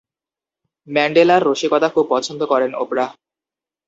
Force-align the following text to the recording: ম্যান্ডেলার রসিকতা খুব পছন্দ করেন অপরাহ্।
ম্যান্ডেলার 0.87 1.41
রসিকতা 1.43 1.87
খুব 1.89 2.05
পছন্দ 2.09 2.41
করেন 2.45 2.71
অপরাহ্। 2.73 3.13